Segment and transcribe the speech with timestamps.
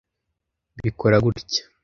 [0.83, 1.63] bikora gutya.